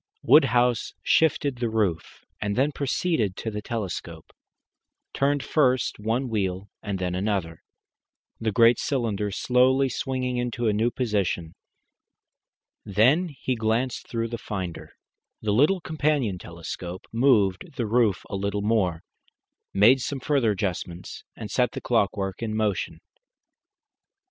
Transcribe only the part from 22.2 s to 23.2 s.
in motion.